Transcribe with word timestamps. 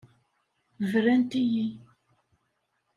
Brant-iyi. 0.91 1.65